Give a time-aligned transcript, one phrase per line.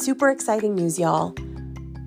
[0.00, 1.34] super exciting news, y'all.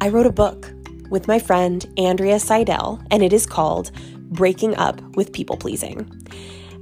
[0.01, 0.73] I wrote a book
[1.11, 5.99] with my friend Andrea Seidel, and it is called Breaking Up with People Pleasing.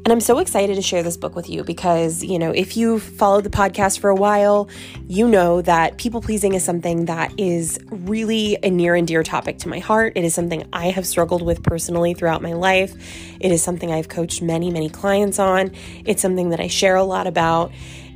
[0.03, 3.03] And I'm so excited to share this book with you because, you know, if you've
[3.03, 4.69] followed the podcast for a while,
[5.05, 9.59] you know that people pleasing is something that is really a near and dear topic
[9.59, 10.13] to my heart.
[10.15, 12.95] It is something I have struggled with personally throughout my life.
[13.41, 15.71] It is something I've coached many, many clients on.
[16.05, 17.71] It's something that I share a lot about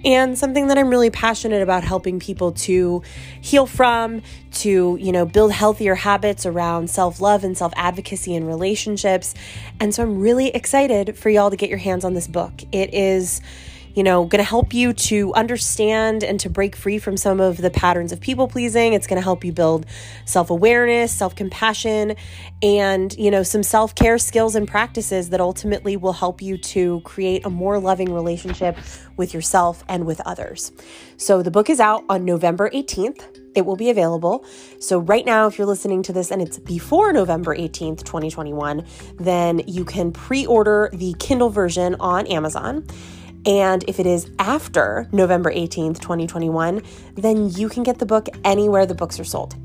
[0.05, 3.01] and something that I'm really passionate about helping people to
[3.41, 4.21] heal from,
[4.53, 9.33] to, you know, build healthier habits around self-love and self-advocacy in relationships.
[9.79, 12.53] And so I'm really excited for y'all to get your hands on this book.
[12.71, 13.41] It is
[13.95, 17.57] you know, going to help you to understand and to break free from some of
[17.57, 18.93] the patterns of people pleasing.
[18.93, 19.85] It's going to help you build
[20.25, 22.15] self awareness, self compassion,
[22.61, 26.99] and, you know, some self care skills and practices that ultimately will help you to
[27.01, 28.77] create a more loving relationship
[29.17, 30.71] with yourself and with others.
[31.17, 33.41] So the book is out on November 18th.
[33.55, 34.45] It will be available.
[34.79, 38.85] So, right now, if you're listening to this and it's before November 18th, 2021,
[39.17, 42.85] then you can pre order the Kindle version on Amazon.
[43.45, 46.81] And if it is after November 18th, 2021,
[47.13, 49.55] then you can get the book anywhere the books are sold.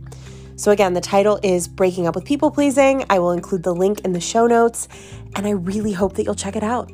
[0.56, 3.06] So, again, the title is Breaking Up with People Pleasing.
[3.08, 4.88] I will include the link in the show notes,
[5.34, 6.92] and I really hope that you'll check it out.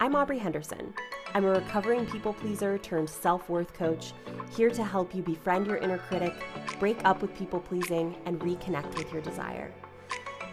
[0.00, 0.92] I'm Aubrey Henderson.
[1.34, 4.12] I'm a recovering people pleaser turned self worth coach,
[4.56, 6.34] here to help you befriend your inner critic,
[6.78, 9.72] break up with people pleasing, and reconnect with your desire.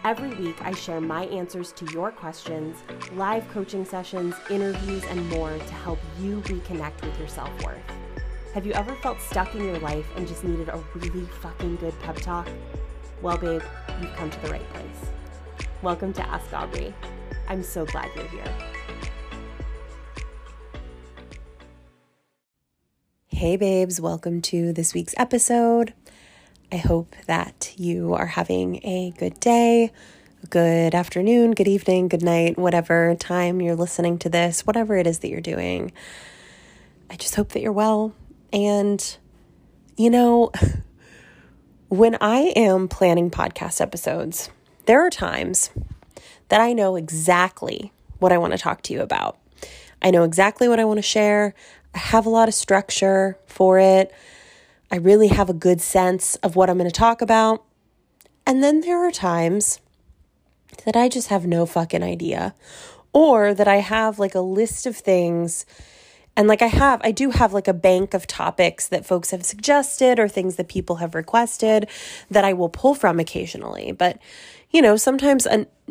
[0.04, 2.76] Every week, I share my answers to your questions,
[3.14, 7.80] live coaching sessions, interviews, and more to help you reconnect with your self worth.
[8.52, 11.98] Have you ever felt stuck in your life and just needed a really fucking good
[12.00, 12.48] pep talk?
[13.22, 13.62] Well, babe,
[14.02, 15.10] you've come to the right place.
[15.82, 16.94] Welcome to Ask Aubrey.
[17.48, 18.73] I'm so glad you're here.
[23.44, 25.92] Hey, babes, welcome to this week's episode.
[26.72, 29.92] I hope that you are having a good day,
[30.48, 35.18] good afternoon, good evening, good night, whatever time you're listening to this, whatever it is
[35.18, 35.92] that you're doing.
[37.10, 38.14] I just hope that you're well.
[38.50, 39.14] And,
[39.98, 40.50] you know,
[41.88, 44.48] when I am planning podcast episodes,
[44.86, 45.68] there are times
[46.48, 49.36] that I know exactly what I want to talk to you about.
[50.00, 51.54] I know exactly what I want to share.
[51.94, 54.12] I have a lot of structure for it.
[54.90, 57.64] I really have a good sense of what I'm going to talk about.
[58.46, 59.80] And then there are times
[60.84, 62.54] that I just have no fucking idea,
[63.12, 65.64] or that I have like a list of things.
[66.36, 69.44] And like I have, I do have like a bank of topics that folks have
[69.44, 71.88] suggested or things that people have requested
[72.30, 73.92] that I will pull from occasionally.
[73.92, 74.18] But
[74.70, 75.46] you know, sometimes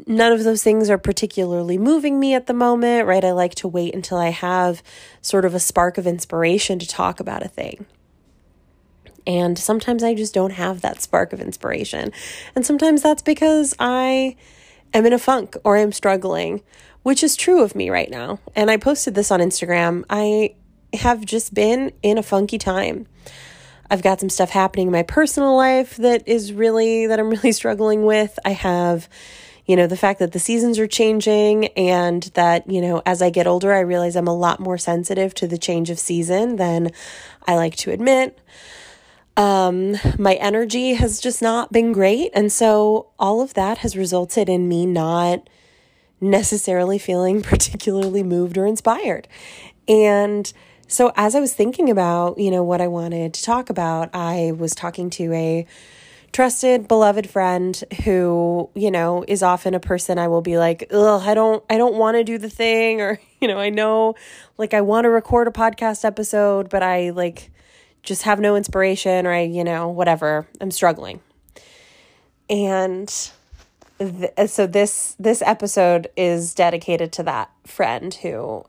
[0.08, 3.24] none of those things are particularly moving me at the moment, right?
[3.24, 4.84] I like to wait until I have
[5.22, 7.86] sort of a spark of inspiration to talk about a thing.
[9.26, 12.12] And sometimes I just don't have that spark of inspiration.
[12.56, 14.36] And sometimes that's because I
[14.94, 16.62] am in a funk or I'm struggling,
[17.04, 18.40] which is true of me right now.
[18.56, 20.04] And I posted this on Instagram.
[20.10, 20.56] I
[20.94, 23.08] have just been in a funky time.
[23.90, 27.52] I've got some stuff happening in my personal life that is really, that I'm really
[27.52, 28.40] struggling with.
[28.46, 29.10] I have,
[29.66, 33.30] you know, the fact that the seasons are changing and that, you know, as I
[33.30, 36.92] get older, I realize I'm a lot more sensitive to the change of season than
[37.46, 38.40] I like to admit.
[39.36, 42.32] Um, my energy has just not been great.
[42.34, 45.50] And so all of that has resulted in me not
[46.24, 49.28] necessarily feeling particularly moved or inspired.
[49.88, 50.52] And,
[50.88, 54.54] so as I was thinking about, you know, what I wanted to talk about, I
[54.56, 55.66] was talking to a
[56.34, 61.22] trusted, beloved friend who, you know, is often a person I will be like, "Ugh,
[61.26, 64.16] I don't I don't want to do the thing," or, you know, I know
[64.58, 67.52] like I want to record a podcast episode, but I like
[68.04, 70.48] just have no inspiration or I, you know, whatever.
[70.60, 71.22] I'm struggling.
[72.50, 73.12] And
[74.10, 78.66] th- uh, so this this episode is dedicated to that friend who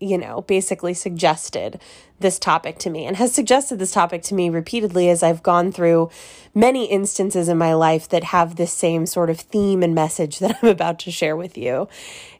[0.00, 1.78] you know, basically suggested
[2.18, 5.70] this topic to me and has suggested this topic to me repeatedly as I've gone
[5.70, 6.10] through
[6.54, 10.58] many instances in my life that have this same sort of theme and message that
[10.62, 11.88] I'm about to share with you.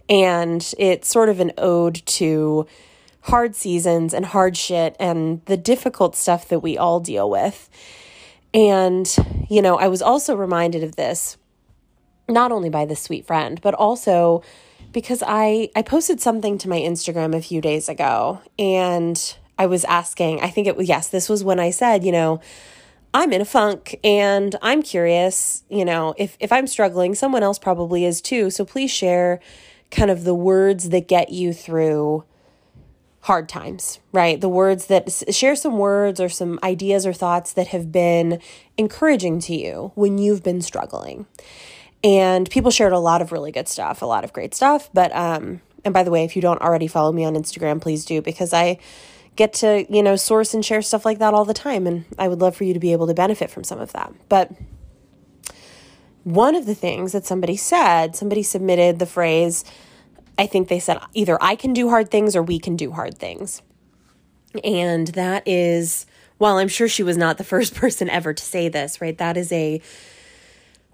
[0.08, 2.66] And it's sort of an ode to
[3.24, 7.68] hard seasons and hard shit and the difficult stuff that we all deal with.
[8.52, 9.14] And,
[9.48, 11.36] you know, I was also reminded of this
[12.30, 14.42] not only by this sweet friend, but also
[14.92, 19.84] because I I posted something to my Instagram a few days ago and I was
[19.84, 22.40] asking, I think it was yes, this was when I said, you know,
[23.12, 27.58] I'm in a funk and I'm curious, you know, if if I'm struggling, someone else
[27.58, 28.50] probably is too.
[28.50, 29.40] So please share
[29.90, 32.24] kind of the words that get you through
[33.22, 34.40] hard times, right?
[34.40, 38.40] The words that share some words or some ideas or thoughts that have been
[38.78, 41.26] encouraging to you when you've been struggling.
[42.02, 44.88] And people shared a lot of really good stuff, a lot of great stuff.
[44.94, 48.04] But, um, and by the way, if you don't already follow me on Instagram, please
[48.04, 48.78] do because I
[49.36, 51.86] get to, you know, source and share stuff like that all the time.
[51.86, 54.12] And I would love for you to be able to benefit from some of that.
[54.28, 54.50] But
[56.24, 59.64] one of the things that somebody said, somebody submitted the phrase,
[60.38, 63.18] I think they said either I can do hard things or we can do hard
[63.18, 63.62] things.
[64.64, 66.06] And that is,
[66.38, 69.16] well, I'm sure she was not the first person ever to say this, right?
[69.18, 69.80] That is a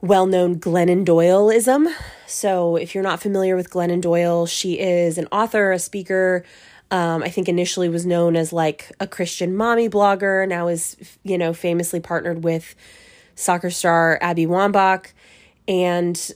[0.01, 1.93] well known Glennon Doyleism.
[2.27, 6.45] So if you're not familiar with Glennon Doyle, she is an author, a speaker.
[6.91, 11.37] Um, I think initially was known as like a Christian mommy blogger, now is, you
[11.37, 12.75] know, famously partnered with
[13.35, 15.13] soccer star Abby Wambach.
[15.67, 16.33] And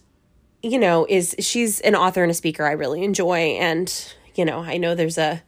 [0.63, 4.61] you know, is she's an author and a speaker I really enjoy and, you know,
[4.61, 5.43] I know there's a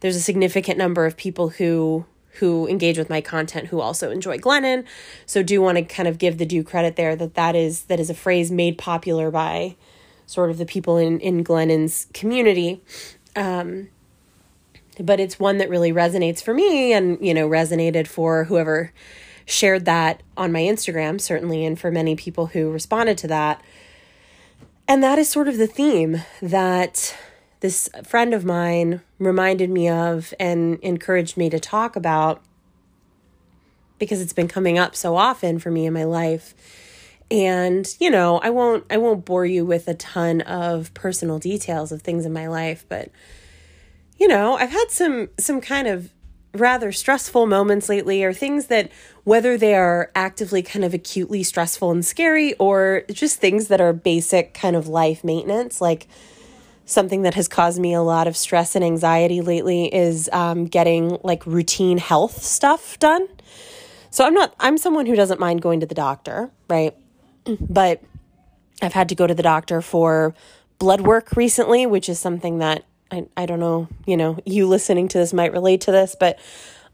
[0.00, 2.06] there's a significant number of people who
[2.38, 4.84] who engage with my content who also enjoy Glennon.
[5.24, 8.00] So do want to kind of give the due credit there that that is that
[8.00, 9.76] is a phrase made popular by
[10.26, 12.80] sort of the people in in Glennon's community.
[13.34, 13.88] Um,
[14.98, 18.92] but it's one that really resonates for me and you know resonated for whoever
[19.44, 23.62] shared that on my Instagram certainly and for many people who responded to that
[24.88, 27.16] and that is sort of the theme that
[27.60, 32.42] this friend of mine reminded me of and encouraged me to talk about
[33.98, 36.54] because it's been coming up so often for me in my life.
[37.30, 41.90] And, you know, I won't I won't bore you with a ton of personal details
[41.92, 43.10] of things in my life, but
[44.18, 46.12] you know, I've had some some kind of
[46.54, 48.90] rather stressful moments lately or things that
[49.24, 53.92] whether they are actively kind of acutely stressful and scary or just things that are
[53.92, 56.06] basic kind of life maintenance like
[56.86, 61.18] something that has caused me a lot of stress and anxiety lately is um, getting
[61.22, 63.28] like routine health stuff done.
[64.10, 66.96] So i'm not i'm someone who doesn't mind going to the doctor right?
[67.60, 68.02] But
[68.80, 70.34] i've had to go to the doctor for
[70.78, 75.08] blood work recently which is something that I, I don't know, you know, you listening
[75.08, 76.38] to this might relate to this, but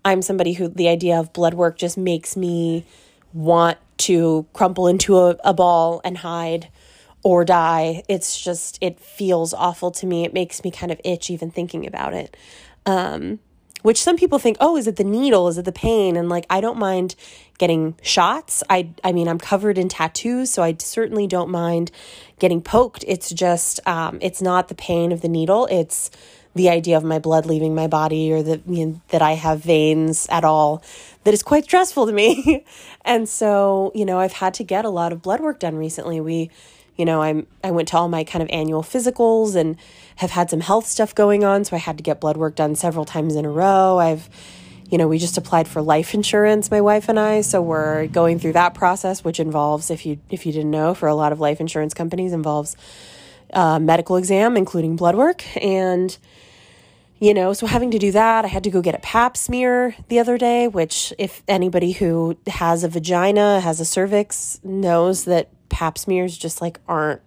[0.04, 2.84] I'm somebody who the idea of blood work just makes me
[3.32, 6.68] want to crumple into a, a ball and hide
[7.22, 8.02] or die.
[8.08, 10.24] It's just, it feels awful to me.
[10.24, 12.36] It makes me kind of itch even thinking about it.
[12.84, 13.38] Um,
[13.82, 15.48] which some people think, oh, is it the needle?
[15.48, 16.16] Is it the pain?
[16.16, 17.14] And like, I don't mind
[17.58, 18.62] getting shots.
[18.70, 21.90] I, I mean, I'm covered in tattoos, so I certainly don't mind
[22.38, 23.04] getting poked.
[23.08, 25.66] It's just, um, it's not the pain of the needle.
[25.70, 26.10] It's
[26.54, 29.60] the idea of my blood leaving my body or that you know, that I have
[29.60, 30.82] veins at all
[31.24, 32.64] that is quite stressful to me.
[33.04, 36.20] and so, you know, I've had to get a lot of blood work done recently.
[36.20, 36.50] We
[36.96, 39.76] you know, I'm I went to all my kind of annual physicals and
[40.16, 42.74] have had some health stuff going on, so I had to get blood work done
[42.74, 43.98] several times in a row.
[43.98, 44.28] I've
[44.92, 48.38] you know, we just applied for life insurance, my wife and I, so we're going
[48.38, 51.40] through that process, which involves, if you if you didn't know, for a lot of
[51.40, 52.76] life insurance companies, involves
[53.54, 56.18] uh, medical exam, including blood work, and
[57.20, 59.94] you know, so having to do that, I had to go get a pap smear
[60.08, 65.48] the other day, which, if anybody who has a vagina, has a cervix, knows that
[65.72, 67.22] pap smears just like aren't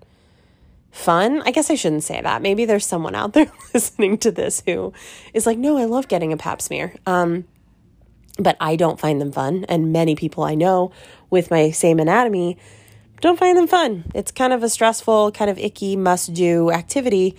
[0.91, 1.41] fun.
[1.45, 2.41] I guess I shouldn't say that.
[2.41, 4.93] Maybe there's someone out there listening to this who
[5.33, 6.95] is like, no, I love getting a pap smear.
[7.05, 7.45] Um,
[8.39, 9.65] but I don't find them fun.
[9.67, 10.91] And many people I know
[11.29, 12.57] with my same anatomy
[13.21, 14.05] don't find them fun.
[14.13, 17.35] It's kind of a stressful, kind of icky, must do activity.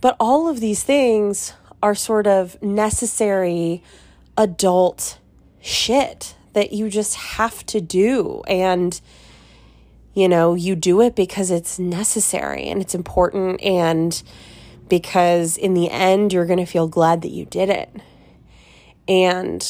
[0.00, 3.82] But all of these things are sort of necessary
[4.36, 5.18] adult
[5.60, 8.42] shit that you just have to do.
[8.48, 9.00] And
[10.18, 14.20] you know, you do it because it's necessary and it's important and
[14.88, 17.88] because in the end you're going to feel glad that you did it.
[19.06, 19.64] And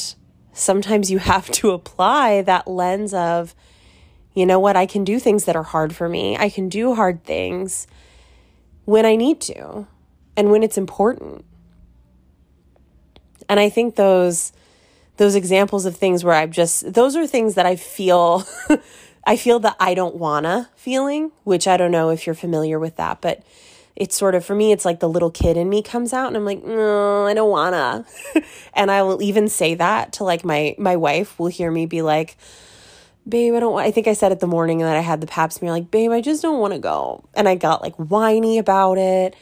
[0.54, 3.54] sometimes you have to apply that lens of,
[4.32, 6.34] you know what, I can do things that are hard for me.
[6.38, 7.86] I can do hard things
[8.86, 9.86] when I need to
[10.34, 11.44] and when it's important.
[13.50, 14.52] And I think those
[15.18, 18.46] those examples of things where I've just those are things that I feel
[19.24, 22.96] I feel the I don't wanna feeling, which I don't know if you're familiar with
[22.96, 23.42] that, but
[23.96, 26.36] it's sort of for me it's like the little kid in me comes out and
[26.36, 28.06] I'm like, "No, I don't wanna."
[28.74, 32.02] and I will even say that to like my my wife will hear me be
[32.02, 32.36] like,
[33.28, 35.26] "Babe, I don't want I think I said it the morning that I had the
[35.26, 38.58] pap smear like, "Babe, I just don't want to go." And I got like whiny
[38.58, 39.34] about it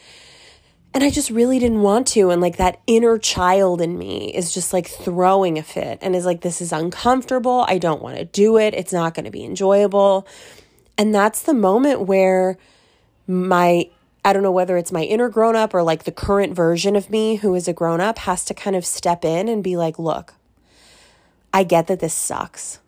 [0.97, 2.31] and I just really didn't want to.
[2.31, 6.25] And like that inner child in me is just like throwing a fit and is
[6.25, 7.67] like, this is uncomfortable.
[7.69, 8.73] I don't want to do it.
[8.73, 10.27] It's not going to be enjoyable.
[10.97, 12.57] And that's the moment where
[13.27, 13.91] my
[14.25, 17.11] I don't know whether it's my inner grown up or like the current version of
[17.11, 19.99] me who is a grown up has to kind of step in and be like,
[19.99, 20.33] look,
[21.53, 22.81] I get that this sucks.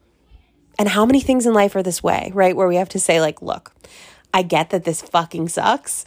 [0.79, 2.57] And how many things in life are this way, right?
[2.57, 3.75] Where we have to say, like, look,
[4.33, 6.07] I get that this fucking sucks,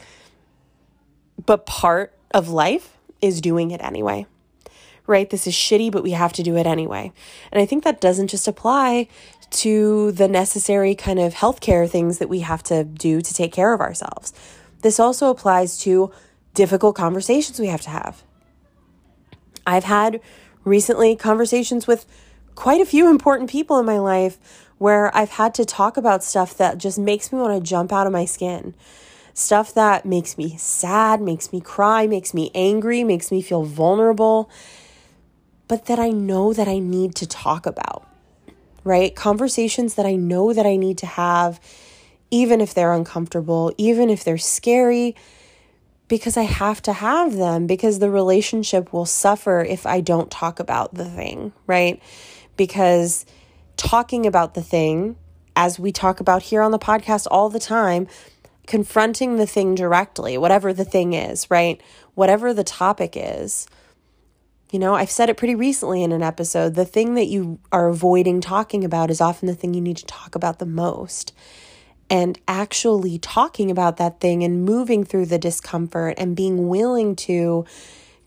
[1.44, 4.26] but part of life is doing it anyway,
[5.06, 5.28] right?
[5.30, 7.12] This is shitty, but we have to do it anyway.
[7.50, 9.08] And I think that doesn't just apply
[9.50, 13.72] to the necessary kind of healthcare things that we have to do to take care
[13.72, 14.32] of ourselves.
[14.80, 16.10] This also applies to
[16.54, 18.22] difficult conversations we have to have.
[19.66, 20.20] I've had
[20.64, 22.06] recently conversations with
[22.54, 26.56] quite a few important people in my life where I've had to talk about stuff
[26.56, 28.74] that just makes me want to jump out of my skin.
[29.34, 34.50] Stuff that makes me sad, makes me cry, makes me angry, makes me feel vulnerable,
[35.68, 38.06] but that I know that I need to talk about,
[38.84, 39.14] right?
[39.14, 41.60] Conversations that I know that I need to have
[42.30, 45.14] even if they're uncomfortable, even if they're scary,
[46.08, 50.58] because I have to have them because the relationship will suffer if I don't talk
[50.58, 52.02] about the thing, right?
[52.56, 53.26] Because
[53.76, 55.16] talking about the thing,
[55.56, 58.08] as we talk about here on the podcast all the time,
[58.66, 61.80] confronting the thing directly, whatever the thing is, right?
[62.14, 63.66] Whatever the topic is.
[64.70, 66.74] You know, I've said it pretty recently in an episode.
[66.74, 70.06] The thing that you are avoiding talking about is often the thing you need to
[70.06, 71.32] talk about the most
[72.12, 77.64] and actually talking about that thing and moving through the discomfort and being willing to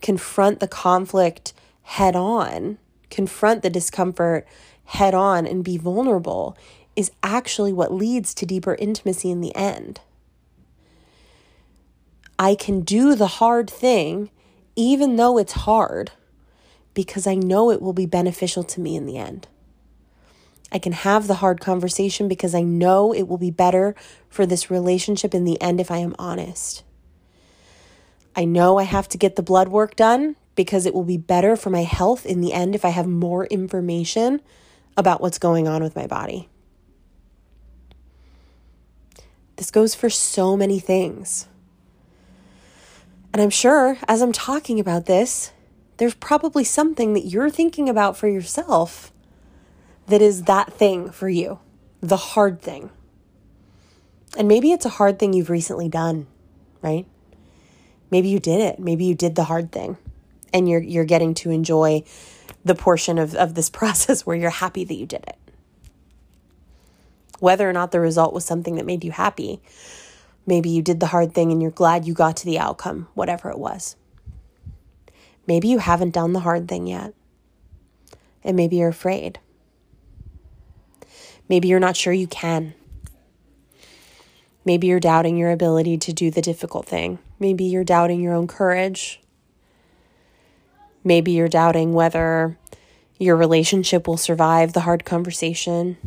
[0.01, 2.79] confront the conflict head on,
[3.11, 4.47] confront the discomfort
[4.85, 6.57] head on, and be vulnerable
[6.95, 9.99] is actually what leads to deeper intimacy in the end.
[12.37, 14.29] I can do the hard thing
[14.75, 16.11] even though it's hard
[16.93, 19.47] because I know it will be beneficial to me in the end.
[20.71, 23.95] I can have the hard conversation because I know it will be better
[24.29, 26.83] for this relationship in the end if I am honest.
[28.35, 31.55] I know I have to get the blood work done because it will be better
[31.55, 34.41] for my health in the end if I have more information
[34.97, 36.49] about what's going on with my body.
[39.55, 41.47] This goes for so many things.
[43.35, 45.51] And I'm sure as I'm talking about this,
[45.97, 49.11] there's probably something that you're thinking about for yourself
[50.07, 51.59] that is that thing for you,
[51.99, 52.91] the hard thing.
[54.37, 56.27] And maybe it's a hard thing you've recently done,
[56.81, 57.05] right?
[58.09, 58.79] Maybe you did it.
[58.79, 59.97] Maybe you did the hard thing
[60.53, 62.05] and you're you're getting to enjoy
[62.63, 65.37] the portion of, of this process where you're happy that you did it.
[67.39, 69.59] Whether or not the result was something that made you happy,
[70.45, 73.49] maybe you did the hard thing and you're glad you got to the outcome, whatever
[73.49, 73.95] it was.
[75.47, 77.13] Maybe you haven't done the hard thing yet,
[78.43, 79.39] and maybe you're afraid.
[81.47, 82.73] Maybe you're not sure you can.
[84.63, 87.19] Maybe you're doubting your ability to do the difficult thing.
[87.39, 89.21] Maybe you're doubting your own courage.
[91.03, 92.57] Maybe you're doubting whether
[93.19, 95.97] your relationship will survive the hard conversation.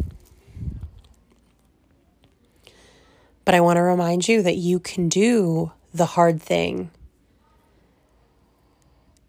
[3.49, 6.91] But I want to remind you that you can do the hard thing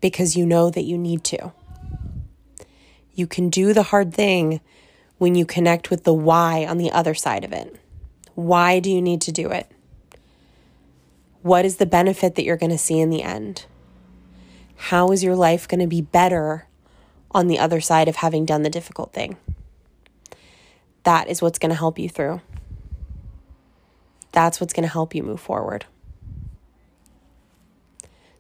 [0.02, 1.54] because you know that you need to.
[3.14, 4.60] You can do the hard thing
[5.20, 7.80] when you connect with the why on the other side of it.
[8.36, 9.72] Why do you need to do it?
[11.42, 13.68] What is the benefit that you're going to see in the end?
[14.76, 16.68] How is your life going to be better
[17.32, 19.38] on the other side of having done the difficult thing?
[21.04, 22.42] That is what's going to help you through.
[24.32, 25.86] That's what's going to help you move forward.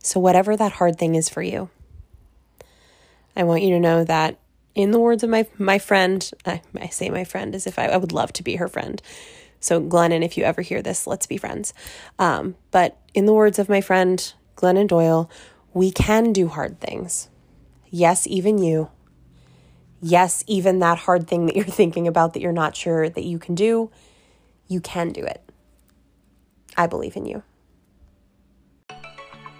[0.02, 1.70] So, whatever that hard thing is for you,
[3.36, 4.40] I want you to know that
[4.76, 7.88] in the words of my my friend, I, I say my friend as if I,
[7.88, 9.02] I, would love to be her friend.
[9.60, 11.74] So Glennon, if you ever hear this, let's be friends.
[12.18, 15.30] Um, but in the words of my friend Glennon Doyle,
[15.74, 17.30] we can do hard things.
[17.90, 18.90] Yes, even you.
[20.02, 23.38] Yes, even that hard thing that you're thinking about that you're not sure that you
[23.40, 23.92] can do,
[24.68, 25.49] you can do it.
[26.78, 27.44] I believe in you.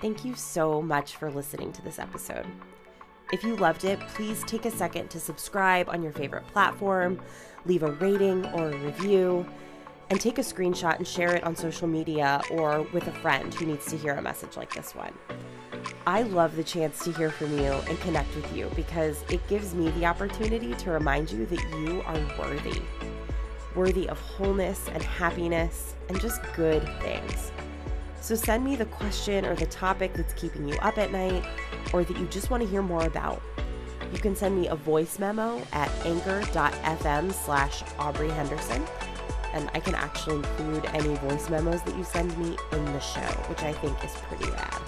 [0.02, 2.46] Thank you so much for listening to this episode.
[3.32, 7.22] If you loved it, please take a second to subscribe on your favorite platform,
[7.66, 9.46] leave a rating or a review,
[10.10, 13.66] and take a screenshot and share it on social media or with a friend who
[13.66, 15.14] needs to hear a message like this one.
[16.08, 19.76] I love the chance to hear from you and connect with you because it gives
[19.76, 22.82] me the opportunity to remind you that you are worthy.
[23.76, 27.52] Worthy of wholeness and happiness and just good things.
[28.22, 31.46] So send me the question or the topic that's keeping you up at night
[31.94, 33.42] or that you just want to hear more about.
[34.12, 38.84] You can send me a voice memo at anchor.fm slash Aubrey Henderson,
[39.54, 43.22] and I can actually include any voice memos that you send me in the show,
[43.50, 44.82] which I think is pretty rad.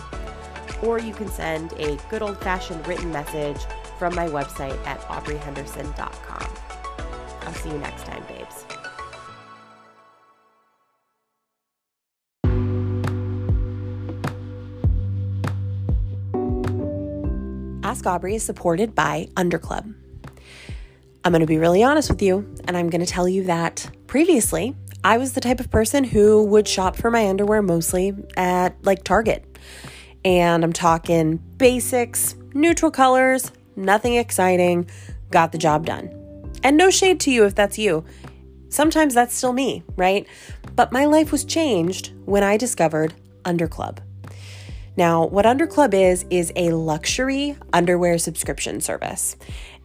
[0.83, 3.61] Or you can send a good old fashioned written message
[3.99, 6.47] from my website at aubreyhenderson.com.
[7.41, 8.65] I'll see you next time, babes.
[17.91, 19.93] Ask Aubrey is supported by Underclub.
[21.25, 23.91] I'm going to be really honest with you, and I'm going to tell you that
[24.07, 28.81] previously I was the type of person who would shop for my underwear mostly at
[28.85, 29.43] like Target.
[30.23, 34.89] And I'm talking basics, neutral colors, nothing exciting,
[35.29, 36.49] got the job done.
[36.63, 38.05] And no shade to you if that's you.
[38.69, 40.25] Sometimes that's still me, right?
[40.77, 43.97] But my life was changed when I discovered Underclub.
[44.97, 49.37] Now, what Underclub is, is a luxury underwear subscription service.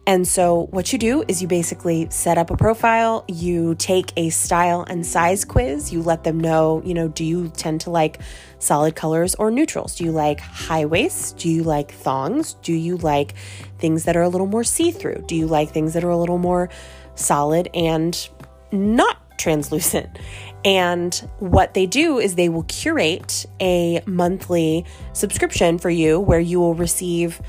[0.05, 4.29] And so, what you do is you basically set up a profile, you take a
[4.29, 8.21] style and size quiz, you let them know, you know, do you tend to like
[8.59, 9.97] solid colors or neutrals?
[9.97, 11.33] Do you like high waists?
[11.33, 12.53] Do you like thongs?
[12.61, 13.35] Do you like
[13.79, 15.25] things that are a little more see through?
[15.27, 16.69] Do you like things that are a little more
[17.15, 18.29] solid and
[18.71, 20.17] not translucent?
[20.65, 26.59] And what they do is they will curate a monthly subscription for you where you
[26.59, 27.41] will receive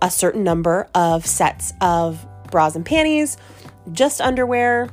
[0.00, 3.36] a certain number of sets of bras and panties,
[3.92, 4.88] just underwear,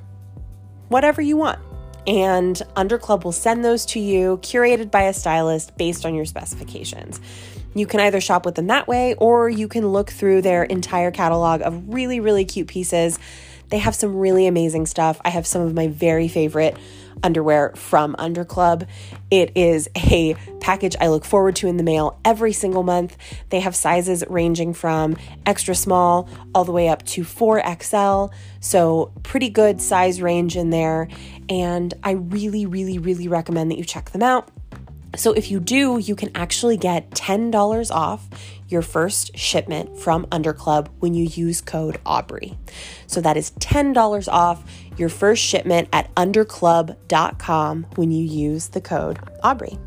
[0.88, 1.60] whatever you want.
[2.08, 7.20] And Underclub will send those to you, curated by a stylist based on your specifications.
[7.76, 11.12] You can either shop with them that way, or you can look through their entire
[11.12, 13.20] catalog of really, really cute pieces.
[13.70, 15.20] They have some really amazing stuff.
[15.24, 16.76] I have some of my very favorite
[17.24, 18.88] underwear from Underclub.
[19.30, 23.18] It is a package I look forward to in the mail every single month.
[23.50, 28.32] They have sizes ranging from extra small all the way up to 4XL.
[28.60, 31.08] So, pretty good size range in there.
[31.48, 34.50] And I really, really, really recommend that you check them out.
[35.16, 38.30] So, if you do, you can actually get $10 off
[38.70, 42.58] your first shipment from Underclub when you use code Aubrey.
[43.08, 44.64] So that is $10 off
[44.98, 49.78] your first shipment at underclub.com when you use the code Aubrey.